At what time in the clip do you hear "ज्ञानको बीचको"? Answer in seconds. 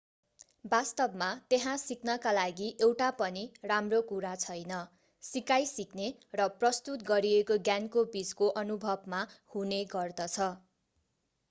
7.63-8.51